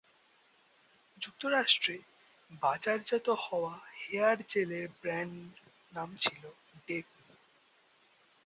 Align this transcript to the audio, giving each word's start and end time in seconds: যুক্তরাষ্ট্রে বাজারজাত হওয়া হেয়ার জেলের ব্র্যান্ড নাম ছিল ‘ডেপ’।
যুক্তরাষ্ট্রে 1.17 1.95
বাজারজাত 2.61 3.27
হওয়া 3.43 3.73
হেয়ার 3.99 4.37
জেলের 4.49 4.87
ব্র্যান্ড 5.01 5.39
নাম 5.93 6.09
ছিল 6.15 6.43
‘ডেপ’। 6.87 7.07